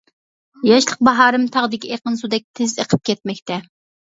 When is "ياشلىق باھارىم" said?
0.69-1.45